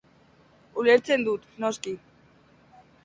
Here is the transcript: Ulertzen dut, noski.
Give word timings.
Ulertzen 0.83 1.25
dut, 1.27 1.45
noski. 1.65 1.95